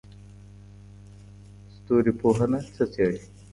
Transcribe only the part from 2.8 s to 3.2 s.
څېړي؟